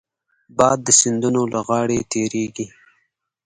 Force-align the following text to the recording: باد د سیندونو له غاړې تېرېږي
باد 0.57 0.77
د 0.85 0.89
سیندونو 0.99 1.41
له 1.53 1.59
غاړې 1.67 1.99
تېرېږي 2.11 2.67